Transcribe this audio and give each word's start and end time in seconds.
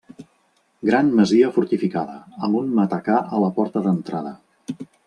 Gran 0.89 1.11
masia 1.19 1.51
fortificada, 1.59 2.17
amb 2.49 2.61
un 2.63 2.75
matacà 2.81 3.21
a 3.27 3.47
la 3.47 3.53
porta 3.61 3.87
d'entrada. 3.89 4.39